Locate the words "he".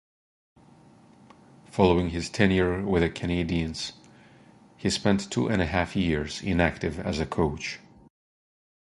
4.75-4.89